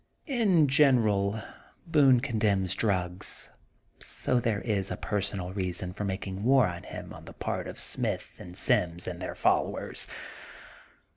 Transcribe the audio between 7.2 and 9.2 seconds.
the part of Smith and Sims and